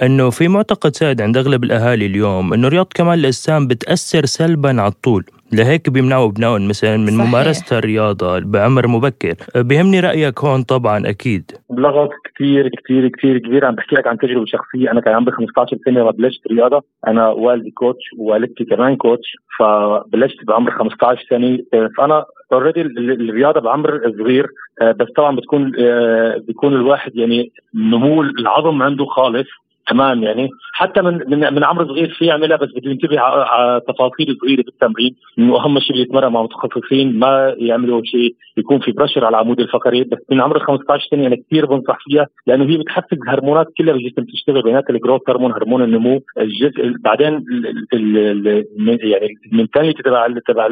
إنه 0.02 0.30
في 0.30 0.48
معتقد 0.48 0.96
سائد 0.96 1.20
عند 1.22 1.36
أغلب 1.36 1.64
الأهالي 1.64 2.06
اليوم 2.06 2.52
إنه 2.52 2.68
رياضه 2.68 2.88
كمال 2.94 3.18
الاجسام 3.18 3.66
بتأثر 3.66 4.26
سلبا 4.26 4.80
على 4.82 4.92
الطول. 4.92 5.24
لهيك 5.56 5.90
بيمنعوا 5.90 6.28
ابنائهم 6.28 6.68
مثلا 6.68 6.96
من 6.96 7.06
صحيح. 7.06 7.28
ممارسة 7.28 7.78
الرياضة 7.78 8.38
بعمر 8.38 8.88
مبكر. 8.88 9.34
بيهمني 9.56 10.00
رأيك 10.00 10.38
هون 10.40 10.62
طبعا 10.62 11.08
أكيد. 11.08 11.50
لغط 11.70 12.10
كثير 12.34 12.68
كثير 12.68 13.08
كثير 13.08 13.38
كبير. 13.38 13.64
عم 13.64 13.74
بحكي 13.74 13.96
لك 13.96 14.06
عن 14.06 14.18
تجربة 14.18 14.44
شخصية. 14.46 14.90
أنا 14.90 15.00
كان 15.00 15.14
عمري 15.14 15.32
15 15.32 15.76
سنة 15.84 16.00
لما 16.00 16.10
بلشت 16.10 16.46
رياضة. 16.46 16.82
أنا 17.06 17.28
والدي 17.28 17.70
coach 17.70 18.04
ووالدتي 18.18 18.64
كمان 18.64 18.96
coach 18.96 19.36
فبلشت 19.58 20.44
بعمر 20.44 20.70
15 20.70 21.26
سنة. 21.30 21.58
فأنا 21.98 22.24
already 22.52 22.80
الرياضة 22.80 23.60
بعمر 23.60 24.12
صغير. 24.18 24.46
بس 24.82 25.06
طبعا 25.16 25.36
بتكون 25.36 25.72
آه، 25.78 26.36
بيكون 26.46 26.72
الواحد 26.72 27.16
يعني 27.16 27.52
نمو 27.74 28.22
العظم 28.22 28.82
عنده 28.82 29.04
خالص. 29.04 29.48
تمام 29.86 30.22
يعني. 30.22 30.48
حتى 30.72 31.02
من 31.02 31.14
من, 31.14 31.54
من 31.54 31.64
عمر 31.64 31.86
صغير 31.86 32.14
في 32.18 32.24
يعملها 32.26 32.56
بس 32.56 32.68
بده 32.76 32.90
ينتبه 32.90 33.20
على 33.20 33.80
تفاصيل 33.88 34.36
صغيرة 34.40 34.62
بالتمرين 34.62 35.14
إنه 35.38 35.56
أهم 35.56 35.78
شيء 35.78 35.96
يتمرن 35.96 36.32
مع 36.32 36.42
متخصصين 36.42 37.18
ما 37.18 37.54
يعملوا 37.58 38.02
شيء 38.04 38.34
يكون 38.56 38.78
في 38.78 38.92
برشر 38.92 39.24
على 39.24 39.36
العمود 39.36 39.60
الفقري 39.60 40.04
بس 40.04 40.18
من 40.30 40.40
عمر 40.40 40.58
15 40.58 41.08
سنة 41.10 41.26
أنا 41.26 41.36
كثير 41.36 41.66
بنصح 41.66 41.98
فيها 42.04 42.26
لأنه 42.46 42.64
هي 42.64 42.78
بتحفز 42.78 43.18
الهرمونات 43.22 43.66
كلها 43.78 43.94
بالجسم 43.94 44.24
تشتغل 44.24 44.62
بيناتها 44.62 44.94
الجروث 44.94 45.20
هرمون 45.28 45.52
هرمون 45.52 45.82
النمو 45.82 46.20
الجزء 46.38 46.92
بعدين 47.04 47.34
ال 47.34 47.88
ال 47.94 48.64
يعني 49.02 49.28
المنتاليتي 49.52 50.02
تبع 50.02 50.26
تبع 50.48 50.68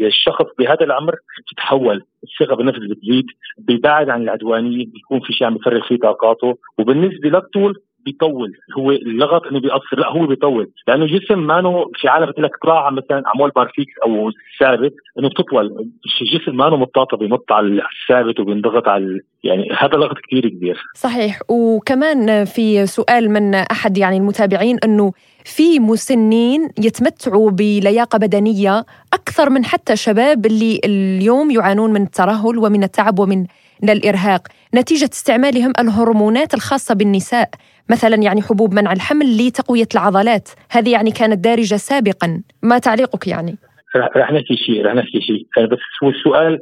الشخص 0.00 0.46
بهذا 0.58 0.84
العمر 0.84 1.14
بتتحول 1.46 2.02
الثقة 2.24 2.56
بالنفس 2.56 2.78
بتزيد 2.78 3.26
بيبعد 3.58 4.08
عن 4.08 4.22
العدوانية 4.22 4.86
بيكون 4.86 5.20
في 5.20 5.32
شيء 5.32 5.46
عم 5.46 5.56
يفرغ 5.56 5.88
فيه 5.88 5.96
طاقاته. 5.96 6.58
وبالنسبة 6.78 7.28
للطول 7.28 7.74
بيطول. 8.04 8.52
هو 8.78 8.90
اللغط 8.90 9.46
انه 9.46 9.60
بيقصر 9.60 9.98
لا 9.98 10.08
هو 10.08 10.26
بيطول. 10.26 10.70
لأنه 10.88 11.04
الجسم 11.04 11.38
ما 11.38 11.84
في 11.94 12.08
عالم 12.08 12.26
بتقول 12.26 12.44
لك 12.44 12.56
قراعه 12.62 12.90
مثلا 12.90 13.22
عمول 13.26 13.50
بارفيكس 13.50 13.92
أو 14.04 14.30
ثابت 14.60 14.94
إنه 15.18 15.28
بتطول. 15.28 15.90
الجسم 16.22 16.56
ما 16.56 16.70
مطاطه 16.76 17.16
بينط 17.16 17.52
على 17.52 17.82
الثابت 18.02 18.40
وبينضغط 18.40 18.88
على 18.88 19.20
يعني 19.44 19.68
هذا 19.78 19.96
لغط 19.96 20.16
كثير 20.18 20.48
كبير. 20.48 20.82
صحيح. 20.94 21.40
وكمان 21.48 22.44
في 22.44 22.86
سؤال 22.86 23.30
من 23.30 23.54
أحد 23.54 23.98
يعني 23.98 24.16
المتابعين 24.16 24.78
إنه 24.84 25.12
في 25.44 25.80
مسنين 25.80 26.68
يتمتعوا 26.78 27.50
بلياقة 27.50 28.18
بدنية 28.18 28.84
أكثر 29.12 29.50
من 29.50 29.64
حتى 29.64 29.96
شباب 29.96 30.46
اللي 30.46 30.80
اليوم 30.84 31.50
يعانون 31.50 31.92
من 31.92 32.02
الترهل 32.02 32.58
ومن 32.58 32.82
التعب 32.82 33.18
ومن 33.18 33.46
الإرهاق. 33.82 34.48
نتيجة 34.74 35.10
استعمالهم 35.12 35.72
الهرمونات 35.78 36.54
الخاصة 36.54 36.94
بالنساء 36.94 37.50
مثلا 37.90 38.16
يعني 38.16 38.42
حبوب 38.42 38.74
منع 38.74 38.92
الحمل 38.92 39.46
لتقوية 39.46 39.88
العضلات. 39.94 40.48
هذه 40.70 40.92
يعني 40.92 41.10
كانت 41.10 41.44
دارجة 41.44 41.76
سابقا. 41.76 42.42
ما 42.62 42.78
تعليقك 42.78 43.28
يعني؟ 43.28 43.58
رح 43.96 44.32
نحكي 44.32 44.56
شيء 44.56 44.86
رح 44.86 44.94
نحكي 44.94 45.20
شيء. 45.20 45.66
بس 45.66 45.78
هو 46.02 46.08
السؤال 46.10 46.60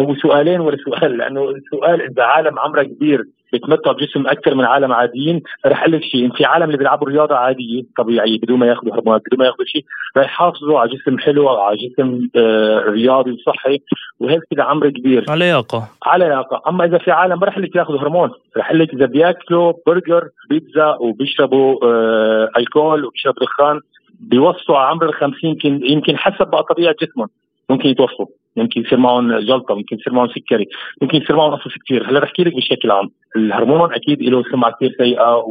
هو 0.00 0.14
سؤالين 0.14 0.60
ولا 0.60 0.76
سؤال؟ 0.76 1.18
لأنه 1.18 1.50
السؤال 1.50 2.02
إذا 2.02 2.22
عالم 2.22 2.58
عمره 2.58 2.82
كبير 2.82 3.24
بيتمتعوا 3.52 3.94
بجسم 3.96 4.26
أكثر 4.26 4.54
من 4.54 4.64
عالم 4.64 4.92
عاديين 4.92 5.42
رح 5.66 5.80
أقول 5.80 5.92
لك 5.92 6.02
شيء 6.02 6.30
في 6.32 6.44
عالم 6.44 6.64
اللي 6.64 6.76
بيلعبوا 6.76 7.08
رياضة 7.08 7.34
عادية 7.34 7.82
طبيعية 7.98 8.38
بدون 8.40 8.58
ما 8.58 8.66
ياخذوا 8.66 8.94
هرمونات 8.94 9.22
بدون 9.26 9.38
ما 9.38 9.46
ياخذوا 9.46 9.64
شيء 9.66 9.84
رح 10.16 10.24
يحافظوا 10.24 10.78
على 10.80 10.90
جسم 10.90 11.18
حلو 11.18 11.48
على 11.48 11.76
جسم 11.76 12.28
آه 12.36 12.78
رياضي 12.78 13.32
وصحي 13.32 13.80
وهيك 14.20 14.40
كذا 14.54 14.62
عمر 14.62 14.90
كبير. 14.90 15.24
على 15.28 15.44
لياقة. 15.44 15.88
على 16.06 16.24
لياقة. 16.24 16.62
أما 16.70 16.84
إذا 16.84 16.98
في 16.98 17.10
عالم 17.10 17.38
ما 17.40 17.46
رح 17.46 17.58
لك 17.58 17.76
ياخذوا 17.76 18.00
هرمون 18.00 18.30
رح 18.56 18.66
أقول 18.68 18.80
لك 18.80 18.94
إذا 18.94 19.06
بياكلوا 19.06 19.72
برجر 19.86 20.28
بيتزا 20.50 20.96
وبيشربوا 21.00 21.84
آه 21.84 22.50
ألكول 22.56 23.04
وبيشربوا 23.04 23.42
دخان 23.46 23.80
بيوصلوا 24.20 24.78
على 24.78 24.90
عمر 24.90 25.08
ال 25.08 25.14
50 25.14 25.34
يمكن 25.50 25.80
يمكن 25.86 26.16
حسب 26.16 26.46
بقى 26.50 26.62
طبيعة 26.62 26.94
جسمهم 27.02 27.28
ممكن 27.70 27.88
يتوفوا. 27.88 28.26
ممكن 28.56 28.80
يصير 28.80 28.98
معهم 28.98 29.38
جلطة 29.38 29.74
ممكن 29.74 29.96
يصير 29.96 30.12
معهم 30.12 30.28
سكري 30.28 30.66
ممكن 31.02 31.18
يصير 31.18 31.36
معهم 31.36 31.54
قصص 31.54 31.72
كثير 31.84 32.10
هلا 32.10 32.20
بحكي 32.20 32.44
لك 32.44 32.54
بشكل 32.56 32.90
عام. 32.90 33.10
الهرمون 33.36 33.92
أكيد 33.92 34.22
له 34.22 34.42
سمعة 34.52 34.72
كثير 34.72 34.94
سيئة 34.98 35.44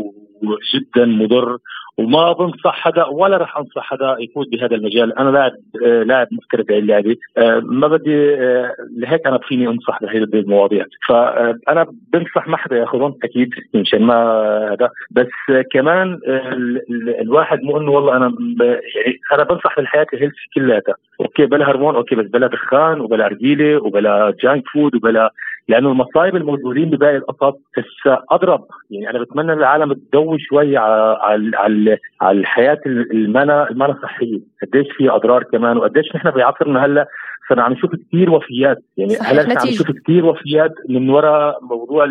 وجدا 0.44 1.06
مضر 1.06 1.58
وما 1.98 2.32
بنصح 2.32 2.76
حدا 2.76 3.06
ولا 3.06 3.38
رح 3.38 3.58
أنصح 3.58 3.82
حدا 3.82 4.16
يفوت 4.20 4.48
بهذا 4.52 4.76
المجال. 4.76 5.20
أنا 5.20 5.30
لاعب 5.30 5.52
آه 5.86 6.04
لاعب 6.04 6.28
محترف 6.32 6.68
بهي 6.68 6.80
اللعبة. 6.80 7.16
آه 7.38 7.60
ما 7.60 7.88
بدي 7.88 8.36
آه 8.36 8.76
لهيك 8.98 9.28
أنا 9.28 9.38
فيني 9.38 9.68
أنصح 9.68 10.00
بهي 10.02 10.18
المواضيع. 10.18 10.86
فانا 11.08 11.86
بنصح 12.14 12.48
ما 12.48 12.58
حدا 12.58 12.78
يأخذهم 12.78 13.16
أكيد 13.24 13.50
مشان 13.76 14.02
ما 14.02 14.16
هذا. 14.74 14.90
بس 15.12 15.28
كمان 15.72 16.20
الواحد 17.22 17.64
مو 17.64 17.78
إنه 17.78 17.92
والله 17.92 18.18
أنا 18.18 18.34
يعني 18.96 19.20
أنا 19.34 19.44
بنصح 19.44 19.76
بالحياة 19.78 20.08
ال 20.14 20.18
healthy 20.18 20.50
كلياتها. 20.56 20.96
okay 21.22 21.46
بلا 21.46 21.70
هرمون 21.70 21.96
okay 21.96 22.16
بس 22.16 22.26
بلا 22.26 22.48
دخان 22.48 23.02
وبلا 23.02 23.28
رجيله 23.28 23.84
وبلا 23.84 24.34
junk 24.44 24.64
food 24.74 24.96
وبلا 24.96 25.34
لأنه 25.68 25.92
المصايب 25.92 26.36
الموجودين 26.36 26.90
بباقي 26.90 27.18
القصص 27.18 27.60
أضرب. 28.32 28.66
يعني 28.92 29.10
أنا 29.10 29.20
بتمنى 29.20 29.54
العالم 29.54 29.94
تدوي 29.94 30.40
شوي 30.40 30.78
على 30.78 31.52
على 31.54 31.98
على 32.22 32.40
الحياة 32.40 32.80
المنا 32.86 33.70
المنا 33.70 33.98
صحيه 34.04 34.40
قديش 34.62 34.88
في 34.98 35.10
أضرار 35.10 35.44
كمان 35.44 35.78
وقديش 35.78 36.16
نحن 36.16 36.32
بعصرنا 36.32 36.86
هلأ 36.86 37.08
صرنا 37.50 37.64
عم 37.64 37.74
نشوف 37.74 37.92
كثير 37.96 38.30
وفيات. 38.32 38.78
يعني 38.98 39.18
هلأ 39.22 39.62
عم 39.62 39.68
نشوف 39.68 39.92
كثير 39.92 40.26
وفيات 40.26 40.72
من 40.90 41.10
وراء 41.10 41.60
موضوع 41.62 42.08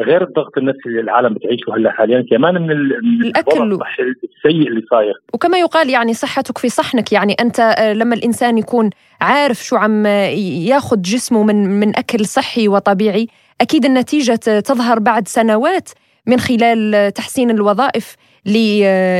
غير 0.00 0.22
الضغط 0.22 0.58
النفسي 0.58 0.86
اللي 0.86 1.00
العالم 1.00 1.34
بتعيشه 1.34 1.76
هلأ 1.76 1.90
حاليا. 1.90 2.24
كمان 2.30 2.62
من 2.62 2.70
الأكل 2.70 3.78
السيء 4.24 4.68
اللي 4.68 4.82
صاير. 4.90 5.14
وكما 5.34 5.58
يقال 5.58 5.90
يعني 5.90 6.14
صحتك 6.14 6.58
في 6.58 6.68
صحنك. 6.68 7.12
يعني 7.12 7.36
أنت 7.40 7.60
آه، 7.60 7.92
لما 7.92 8.14
الإنسان 8.14 8.58
يكون 8.58 8.90
عارف 9.20 9.56
شو 9.56 9.76
عم 9.76 10.06
ياخذ 10.06 11.00
جسمه 11.00 11.42
من 11.42 11.80
من 11.80 11.96
أكل 11.98 12.26
صحي 12.26 12.68
وطبيعي. 12.68 13.26
أكيد 13.60 13.84
النتيجة 13.84 14.34
تظهر 14.60 14.98
بعد 14.98 15.28
سنوات 15.28 15.90
من 16.26 16.38
خلال 16.38 17.12
تحسين 17.12 17.50
الوظائف 17.50 18.16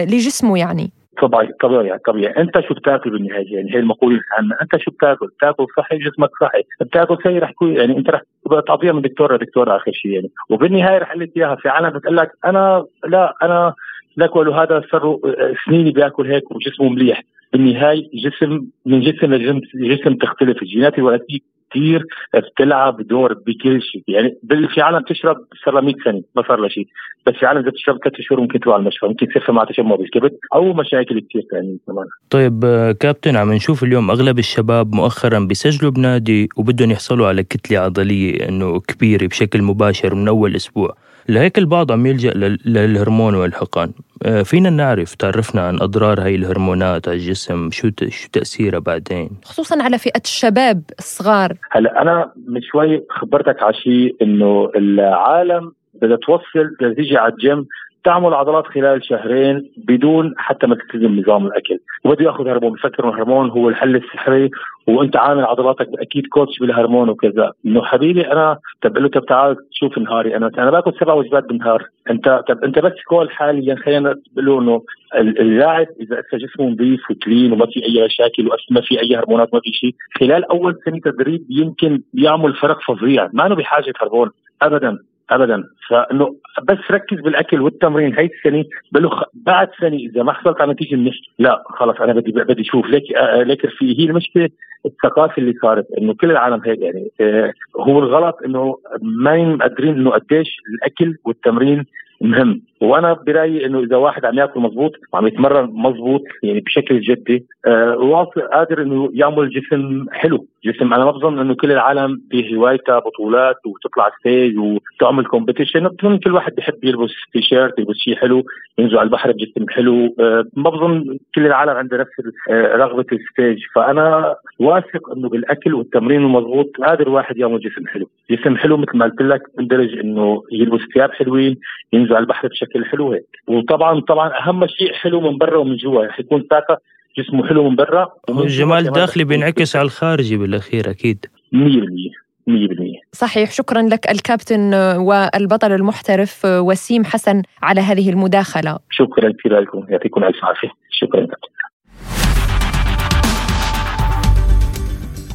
لجسمه 0.06 0.58
يعني. 0.58 0.90
طبيعي 1.22 1.48
طبيعي 1.62 1.98
طبيعي. 2.06 2.34
أنت 2.36 2.60
شو 2.68 2.74
بتاكل 2.74 3.10
بالنهاية؟ 3.10 3.56
يعني 3.56 3.74
هي 3.74 3.78
المقولة 3.78 4.20
العامة. 4.30 4.56
أنت 4.62 4.76
شو 4.76 4.90
بتاكل؟ 4.90 5.26
بتاكل 5.26 5.66
صحي 5.76 5.98
جسمك 5.98 6.30
صحي. 6.40 6.62
بتاكل 6.80 7.16
سيء 7.22 7.38
رح 7.38 7.50
تكون 7.50 7.76
يعني 7.76 7.98
أنت 7.98 8.10
رح 8.10 8.22
تعطيها 8.66 8.92
من 8.92 9.02
دكتور 9.02 9.34
لدكتور 9.34 9.76
آخر 9.76 9.92
شيء 9.92 10.10
يعني. 10.10 10.30
وبالنهاية 10.50 10.98
رح 10.98 11.16
لك 11.16 11.30
إياها 11.36 11.56
في 11.56 11.68
عالم 11.68 11.90
بتقول 11.90 12.16
لك 12.16 12.30
أنا 12.44 12.84
لا 13.08 13.34
أنا 13.42 13.74
لك 14.16 14.36
ولو 14.36 14.52
هذا 14.52 14.82
صار 14.92 15.18
سنين 15.66 15.92
بياكل 15.92 16.32
هيك 16.32 16.50
وجسمه 16.50 16.88
مليح. 16.88 17.22
بالنهايه 17.54 18.02
جسم 18.14 18.66
من 18.86 19.00
جسم 19.00 19.34
لجسم 19.74 20.14
تختلف. 20.14 20.62
الجينات 20.62 20.98
الوراثية 20.98 21.38
كثير 21.70 22.04
بتلعب 22.34 23.00
دور 23.00 23.32
بكل 23.46 23.82
شيء. 23.82 24.02
يعني 24.08 24.36
في 24.74 24.80
عالم 24.80 25.00
تشرب 25.00 25.36
صار 25.64 25.74
لها 25.74 25.82
100 25.82 25.94
سنة 26.04 26.22
ما 26.36 26.42
صار 26.48 26.60
لها 26.60 26.68
شيء. 26.68 26.86
بس 27.26 27.34
في 27.34 27.46
عالم 27.46 27.60
اذا 27.60 27.70
بتشرب 27.70 27.98
ثلاث 28.04 28.14
شهور 28.20 28.40
ممكن 28.40 28.60
تروح 28.60 28.74
على 28.74 28.80
المشفى 28.82 29.06
ممكن 29.06 29.28
تصير 29.28 29.52
مع 29.52 29.64
تشمع 29.64 29.96
بالكبد 29.96 30.30
أو 30.54 30.72
مشاكل 30.72 31.20
كثير 31.20 31.42
ثانية 31.50 31.76
كمان. 31.86 32.06
طيب 32.30 32.64
آه، 32.64 32.92
كابتن 32.92 33.36
عم 33.36 33.52
نشوف 33.52 33.84
اليوم 33.84 34.10
أغلب 34.10 34.38
الشباب 34.38 34.94
مؤخرا 34.94 35.38
بيسجلوا 35.38 35.90
بنادي 35.90 36.48
وبدهم 36.56 36.90
يحصلوا 36.90 37.26
على 37.26 37.42
كتلة 37.42 37.78
عضلية 37.78 38.48
إنه 38.48 38.80
كبيرة 38.80 39.26
بشكل 39.26 39.62
مباشر 39.62 40.14
من 40.14 40.28
أول 40.28 40.56
أسبوع. 40.56 40.96
لهيك 41.28 41.58
البعض 41.58 41.92
عم 41.92 42.06
يلجأ 42.06 42.32
للهرمون 42.66 43.34
والحقن. 43.34 43.92
آه، 44.22 44.42
فينا 44.42 44.70
نعرف 44.70 45.14
تعرفنا 45.14 45.60
عن 45.60 45.80
أضرار 45.80 46.20
هاي 46.20 46.34
الهرمونات 46.34 47.08
على 47.08 47.16
الجسم 47.16 47.70
شو 47.70 47.90
شو 48.08 48.28
تأثيرها 48.32 48.78
بعدين؟ 48.78 49.30
خصوصا 49.44 49.82
على 49.82 49.98
فئة 49.98 50.20
الشباب 50.24 50.82
الصغار. 50.98 51.52
هلا 51.70 52.02
أنا 52.02 52.32
من 52.46 52.62
شوي 52.62 53.04
خبرتك 53.10 53.62
على 53.62 53.74
شيء 53.74 54.16
إنه 54.22 54.70
العالم 54.76 55.72
بدها 56.02 56.16
توصل 56.16 56.94
تيجي 56.96 57.16
على 57.16 57.32
الجيم 57.32 57.66
تعمل 58.04 58.34
عضلات 58.34 58.66
خلال 58.66 59.04
شهرين 59.04 59.70
بدون 59.76 60.34
حتى 60.36 60.66
ما 60.66 60.74
تلتزم 60.74 61.20
نظام 61.20 61.46
الأكل. 61.46 61.78
وبده 62.04 62.24
ياخذ 62.24 62.48
هرمون 62.48 62.72
بفكر 62.72 63.08
الهرمون 63.08 63.50
هو 63.50 63.68
الحل 63.68 63.96
السحري 63.96 64.50
وأنت 64.86 65.16
عامل 65.16 65.44
عضلاتك 65.44 65.88
أكيد 65.98 66.26
كوتش 66.26 66.58
بالهرمون 66.58 67.08
وكذا. 67.08 67.52
إنه 67.66 67.82
حبيبي 67.82 68.32
أنا 68.32 68.58
طب 68.82 68.98
له 68.98 69.08
طب 69.08 69.26
تعال 69.26 69.56
شوف 69.72 69.98
نهاري 69.98 70.36
أنا. 70.36 70.50
أنا 70.58 70.70
باكل 70.70 70.92
سبع 71.00 71.12
وجبات 71.12 71.44
بالنهار. 71.44 71.82
أنت 72.10 72.42
طب 72.48 72.64
أنت 72.64 72.78
بس 72.78 72.92
كول 73.08 73.30
حاليا 73.30 73.76
خلينا 73.76 74.14
نقول 74.36 74.62
إنه 74.62 74.82
اللاعب 75.16 75.86
إذا 76.00 76.22
جسمه 76.34 76.66
نظيف 76.66 77.10
وكلين 77.10 77.52
وما 77.52 77.66
في 77.66 77.84
أي 77.84 78.04
مشاكل 78.04 78.48
وما 78.70 78.80
في 78.80 79.00
أي 79.00 79.16
هرمونات 79.16 79.54
ما 79.54 79.60
في 79.60 79.70
شيء 79.72 79.94
خلال 80.20 80.44
أول 80.44 80.78
سنة 80.84 81.00
تدريب 81.04 81.46
يمكن 81.50 82.00
يعمل 82.14 82.54
فرق 82.54 82.78
فظيع. 82.80 83.28
ما 83.32 83.46
إنه 83.46 83.54
بحاجة 83.54 83.92
هرمون 84.00 84.30
ابدا. 84.62 84.98
ابدا. 85.30 85.64
فإنه 85.88 86.36
بس 86.62 86.78
ركز 86.90 87.20
بالأكل 87.20 87.60
والتمرين. 87.60 88.18
هي 88.18 88.24
السنة 88.24 88.64
بقول 88.92 89.24
بعد 89.34 89.68
سنة 89.80 89.96
إذا 89.96 90.22
ما 90.22 90.32
حصلت 90.32 90.60
على 90.60 90.72
نتيجة 90.72 90.96
منيح 90.96 91.14
لا 91.38 91.62
خلص 91.66 92.00
أنا 92.00 92.12
بدي 92.12 92.32
بدي 92.32 92.62
أشوف. 92.62 92.86
ليك 92.86 93.12
آه، 93.16 93.42
ليك 93.42 93.66
في 93.66 94.00
هي 94.00 94.04
المشكلة 94.04 94.48
الثقافة 94.86 95.34
اللي 95.38 95.54
صارت 95.62 95.86
إنه 95.98 96.14
كل 96.14 96.30
العالم 96.30 96.60
هيك 96.66 96.80
يعني. 96.80 97.10
آه، 97.20 97.52
هو 97.76 97.98
الغلط 97.98 98.36
إنه 98.44 98.76
ما 99.02 99.44
مقدرين 99.44 99.94
إنه 99.94 100.10
قديش 100.10 100.56
الأكل 100.74 101.16
والتمرين 101.24 101.84
مهم. 102.20 102.62
وأنا 102.80 103.12
برأيي 103.12 103.66
انه 103.66 103.80
اذا 103.80 103.96
واحد 103.96 104.24
عم 104.24 104.38
ياكل 104.38 104.60
مضبوط 104.60 104.92
وعم 105.12 105.26
يتمرن 105.26 105.70
مضبوط 105.72 106.22
يعني 106.42 106.60
بشكل 106.60 107.00
جدي 107.00 107.46
آه 107.66 108.24
قادر 108.52 108.82
انه 108.82 109.10
يعمل 109.14 109.50
جسم 109.50 110.06
حلو. 110.12 110.46
جسم 110.64 110.94
أنا 110.94 111.04
ما 111.04 111.10
بظن 111.10 111.38
انه 111.38 111.54
كل 111.54 111.72
العالم 111.72 112.20
بهوايتها 112.30 112.98
بطولات 112.98 113.56
وتطلع 113.66 114.10
stage 114.20 114.58
وتعمل 114.58 115.24
competition 115.24 115.88
بظن 115.88 116.18
كل 116.18 116.32
واحد 116.32 116.54
بيحب 116.54 116.84
يلبس 116.84 117.10
تي 117.32 117.42
شيرت 117.42 117.78
يلبس 117.78 117.96
شيء 117.96 118.16
حلو 118.16 118.42
ينزل 118.78 118.98
على 118.98 119.06
البحر 119.06 119.32
بجسم 119.32 119.68
حلو. 119.68 120.14
آه 120.20 120.44
ما 120.56 120.70
بظن 120.70 121.18
كل 121.34 121.46
العالم 121.46 121.70
عنده 121.70 121.96
نفس 121.96 122.10
آه 122.50 122.76
رغبة 122.76 123.06
ال 123.12 123.20
stage 123.20 123.58
فأنا 123.74 124.34
واثق 124.58 125.10
إنه 125.16 125.28
بالأكل 125.28 125.74
والتمرين 125.74 126.20
المضبوط 126.20 126.70
قادر 126.76 127.08
واحد 127.08 127.36
يعمل 127.36 127.60
جسم 127.60 127.86
حلو. 127.86 128.08
جسم 128.30 128.56
حلو 128.56 128.76
مثل 128.76 128.96
ما 128.98 129.04
قلت 129.04 129.22
لك 129.22 129.42
بندرج 129.58 129.98
إنه 129.98 130.42
يلبس 130.52 130.80
ثياب 130.94 131.10
حلوين 131.12 131.56
ينزل 132.04 132.16
على 132.16 132.22
البحر 132.22 132.48
بشكل 132.48 132.84
حلو 132.84 133.12
هيك. 133.12 133.26
وطبعا 133.48 134.00
طبعا 134.00 134.30
أهم 134.40 134.66
شيء 134.66 134.92
حلو 134.92 135.20
من 135.20 135.38
برا 135.38 135.58
ومن 135.58 135.76
جوا. 135.76 136.12
حيكون 136.12 136.44
ساكا 136.50 136.76
جسمه 137.18 137.46
حلو 137.46 137.70
من 137.70 137.76
برا 137.76 138.12
الجمال 138.28 138.86
الداخلي 138.86 139.24
بينعكس 139.24 139.76
على 139.76 139.84
الخارجي 139.84 140.36
بالأخير 140.36 140.90
أكيد. 140.90 141.26
100% 141.52 142.24
100% 142.46 143.00
صحيح. 143.12 143.50
شكرا 143.50 143.82
لك 143.82 144.10
الكابتن 144.10 144.74
والبطل 144.74 145.72
المحترف 145.72 146.44
وسيم 146.44 147.04
حسن 147.04 147.42
على 147.62 147.80
هذه 147.80 148.10
المداخلة. 148.10 148.78
شكرا 148.90 149.32
كثير 149.38 149.60
لكم. 149.60 149.86
يعطيكم 149.88 150.24
ألف 150.24 150.44
عافية. 150.44 150.70
شكرا. 150.90 151.20
كابتن 151.20 151.54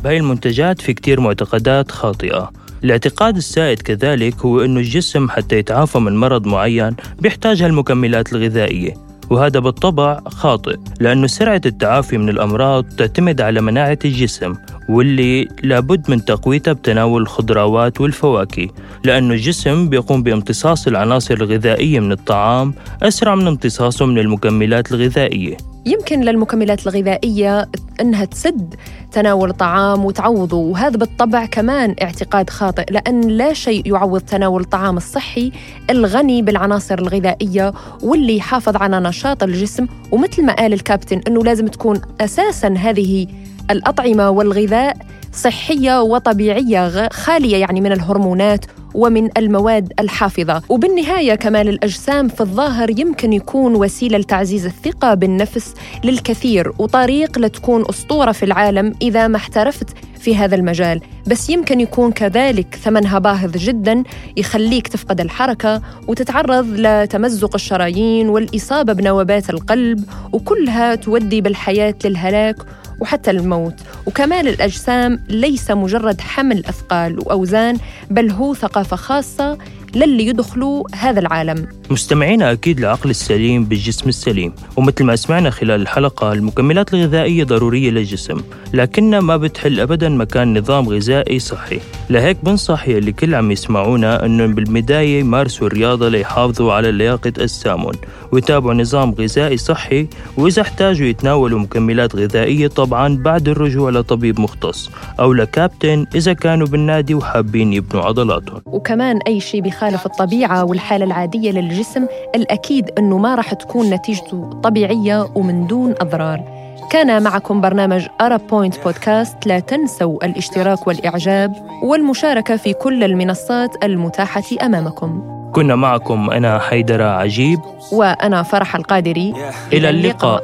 بهاي 0.04 0.18
المنتجات 0.18 0.82
في 0.82 0.94
كتير 0.94 1.20
معتقدات 1.20 1.92
خاطئة. 1.92 2.52
الاعتقاد 2.84 3.38
السائد 3.38 3.82
كذلك 3.82 4.36
هو 4.46 4.62
أنه 4.62 4.80
الجسم 4.80 5.30
حتى 5.30 5.58
يتعافى 5.58 6.00
من 6.00 6.18
مرض 6.18 6.48
معين 6.48 6.96
بيحتاج 7.20 7.64
هالمكملات 7.64 8.34
الغذائية 8.34 8.94
وهذا 9.30 9.60
بالطبع 9.60 10.20
خاطئ 10.28 10.78
لأنه 11.00 11.28
سرعة 11.28 11.62
التعافي 11.66 12.18
من 12.18 12.30
الأمراض 12.30 12.84
تعتمد 12.84 13.42
على 13.42 13.62
مناعة 13.62 14.00
الجسم 14.06 14.56
واللي 14.90 15.48
لابد 15.64 16.12
من 16.12 16.26
تقويتها 16.26 16.74
بتناول 16.74 17.22
الخضروات 17.22 18.02
والفواكه 18.02 18.68
لأنه 19.04 19.34
الجسم 19.34 19.90
بيقوم 19.90 20.24
بامتصاص 20.24 20.88
العناصر 20.88 21.34
الغذائية 21.34 22.00
من 22.00 22.12
الطعام 22.12 22.74
أسرع 23.04 23.36
من 23.36 23.48
امتصاصه 23.48 24.06
من 24.06 24.20
المكملات 24.20 24.92
الغذائية. 24.92 25.58
يمكن 25.86 26.22
للمكملات 26.22 26.88
الغذائية 26.88 27.70
أنها 28.02 28.26
تسد 28.26 28.76
تناول 29.12 29.52
طعام 29.52 30.06
وتعوضه 30.06 30.58
وهذا 30.58 30.98
بالطبع 30.98 31.46
كمان 31.46 31.96
اعتقاد 32.02 32.50
خاطئ 32.50 32.86
لأن 32.92 33.22
لا 33.22 33.54
شيء 33.54 33.88
يعوض 33.88 34.22
تناول 34.22 34.62
الطعام 34.62 34.98
الصحي 34.98 35.52
الغني 35.90 36.42
بالعناصر 36.42 37.00
الغذائية 37.00 37.74
واللي 38.04 38.38
يحافظ 38.38 38.76
على 38.76 39.00
نشاط 39.00 39.44
الجسم 39.44 39.88
ومثل 40.12 40.46
ما 40.46 40.54
قال 40.54 40.74
الكابتن 40.74 41.22
أنه 41.28 41.44
لازم 41.44 41.68
تكون 41.68 42.02
أساساً 42.22 42.68
هذه 42.68 43.28
الأطعمة 43.72 44.30
والغذاء 44.30 44.98
صحية 45.34 46.02
وطبيعية 46.02 47.10
خالية 47.10 47.58
يعني 47.58 47.82
من 47.82 47.92
الهرمونات 47.92 48.66
ومن 48.94 49.38
المواد 49.38 49.94
الحافظة. 50.00 50.62
وبالنهاية 50.70 51.36
كمال 51.36 51.70
الأجسام 51.70 52.28
في 52.28 52.42
الظاهر 52.42 53.00
يمكن 53.00 53.34
يكون 53.34 53.76
وسيلة 53.76 54.18
لتعزيز 54.18 54.66
الثقة 54.66 55.14
بالنفس 55.14 55.74
للكثير 56.04 56.72
وطريق 56.80 57.40
لتكون 57.40 57.84
أسطورة 57.90 58.32
في 58.32 58.46
العالم 58.46 58.94
إذا 59.02 59.28
ما 59.28 59.38
احترفت 59.38 59.90
في 60.20 60.36
هذا 60.36 60.56
المجال. 60.56 61.02
بس 61.28 61.50
يمكن 61.50 61.80
يكون 61.80 62.12
كذلك 62.12 62.76
ثمنها 62.76 63.20
باهظ 63.20 63.58
جدا 63.58 64.04
يخليك 64.38 64.88
تفقد 64.88 65.22
الحركة 65.22 65.82
وتتعرض 66.08 66.66
لتمزق 66.70 67.56
الشرايين 67.56 68.30
والإصابة 68.30 68.94
بنوبات 68.94 69.50
القلب 69.50 70.06
وكلها 70.34 70.96
تودي 70.96 71.42
بالحياة 71.42 71.96
للهلاك 72.06 72.56
وحتى 73.00 73.32
الموت. 73.32 73.74
وكمال 74.06 74.48
الأجسام 74.48 75.20
ليس 75.30 75.72
مجرد 75.72 76.22
حمل 76.22 76.66
أثقال 76.66 77.20
وأوزان 77.20 77.78
بل 78.10 78.32
هو 78.32 78.54
ثقافة 78.54 78.96
خاصة 78.96 79.58
للي 79.96 80.26
يدخلوا 80.28 80.84
هذا 80.96 81.20
العالم. 81.20 81.68
مستمعينا 81.90 82.52
أكيد 82.52 82.80
العقل 82.80 83.10
السليم 83.10 83.66
بالجسم 83.66 84.10
السليم 84.10 84.54
ومثل 84.78 85.04
ما 85.04 85.16
سمعنا 85.16 85.50
خلال 85.50 85.82
الحلقة 85.82 86.34
المكملات 86.34 86.94
الغذائية 86.94 87.44
ضرورية 87.44 87.90
للجسم 87.90 88.42
لكنها 88.74 89.20
ما 89.20 89.38
بتحل 89.38 89.80
أبدا 89.80 90.10
مكان 90.10 90.58
نظام 90.58 90.90
غذائي 90.90 91.40
صحي. 91.40 91.80
لهيك 92.10 92.38
بنصح 92.44 92.88
يلي 92.88 93.12
كل 93.12 93.36
عم 93.36 93.52
يسمعونا 93.52 94.26
أنه 94.26 94.46
بالبداية 94.46 95.20
يمارسوا 95.20 95.68
الرياضة 95.68 96.10
ليحافظوا 96.10 96.74
على 96.74 96.92
لياقة 96.92 97.34
أجسامهم 97.38 97.94
ويتابعوا 98.32 98.74
نظام 98.74 99.12
غذائي 99.12 99.58
صحي 99.58 100.08
وإذا 100.38 100.62
احتاجوا 100.62 101.08
يتناولوا 101.08 101.60
مكملات 101.60 102.16
غذائية 102.16 102.68
طبعا 102.68 103.18
بعد 103.18 103.48
الرجوع 103.48 103.90
لطبيب 103.90 104.40
مختص 104.40 104.90
أو 105.20 105.34
لكابتن 105.34 106.06
إذا 106.16 106.34
كانوا 106.34 106.68
بالنادي 106.68 107.14
وحابين 107.14 107.74
يبنوا 107.74 108.04
عضلاتهم. 108.04 108.62
وكمان 108.66 109.20
أي 109.28 109.40
شيء 109.40 109.62
بخالف 109.80 110.06
الطبيعة 110.06 110.64
والحالة 110.64 111.06
العادية 111.06 111.52
للجسم 111.52 112.06
الأكيد 112.36 112.92
أنه 112.98 113.18
ما 113.18 113.36
راح 113.36 113.54
تكون 113.54 113.90
نتيجته 113.90 114.50
طبيعية 114.64 115.28
ومن 115.36 115.68
دون 115.68 115.96
أضرار. 116.02 116.42
كان 116.90 117.24
معكم 117.24 117.62
برنامج 117.62 118.08
أرا 118.22 118.38
بوينت 118.38 118.84
بودكاست 118.84 119.48
لا 119.48 119.60
تنسوا 119.60 120.26
الاشتراك 120.26 120.88
والإعجاب 120.88 121.54
والمشاركة 121.84 122.56
في 122.56 122.74
كل 122.74 123.04
المنصات 123.04 123.84
المتاحة 123.84 124.44
أمامكم. 124.62 125.24
كنا 125.54 125.76
معكم 125.76 126.30
أنا 126.30 126.60
حيدر 126.60 127.02
عجيب. 127.02 127.60
وأنا 127.92 128.44
فرح 128.44 128.76
القادري. 128.76 129.34
إلى 129.74 129.90
اللقاء. 129.90 130.44